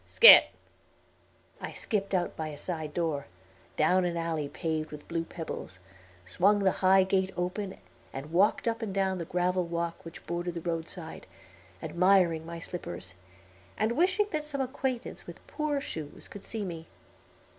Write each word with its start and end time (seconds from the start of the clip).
Scat." 0.07 0.47
I 1.61 1.73
skipped 1.73 2.15
out 2.15 2.35
by 2.35 2.47
a 2.47 2.57
side 2.57 2.91
door, 2.91 3.27
down 3.77 4.03
an 4.03 4.17
alley 4.17 4.49
paved 4.49 4.89
with 4.89 5.07
blue 5.07 5.23
pebbles, 5.23 5.77
swung 6.25 6.57
the 6.57 6.71
high 6.81 7.03
gate 7.03 7.31
open, 7.37 7.77
and 8.11 8.31
walked 8.31 8.67
up 8.67 8.81
and 8.81 8.91
down 8.95 9.19
the 9.19 9.25
gravel 9.25 9.63
walk 9.63 10.03
which 10.03 10.25
bordered 10.25 10.55
the 10.55 10.61
roadside, 10.61 11.27
admiring 11.83 12.47
my 12.47 12.57
slippers, 12.57 13.13
and 13.77 13.91
wishing 13.91 14.25
that 14.31 14.43
some 14.43 14.59
acquaintance 14.61 15.27
with 15.27 15.45
poor 15.45 15.79
shoes 15.79 16.27
could 16.27 16.43
see 16.45 16.65
me. 16.65 16.87